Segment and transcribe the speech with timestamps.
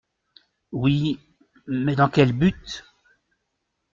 [0.71, 1.19] Oui;
[1.67, 2.83] mais dans quel but?